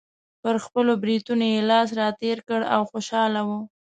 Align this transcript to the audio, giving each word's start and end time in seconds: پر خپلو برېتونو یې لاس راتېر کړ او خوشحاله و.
پر 0.41 0.55
خپلو 0.65 0.91
برېتونو 1.03 1.45
یې 1.53 1.67
لاس 1.69 1.89
راتېر 2.01 2.37
کړ 2.47 2.61
او 2.75 2.81
خوشحاله 2.91 3.41
و. 3.47 3.49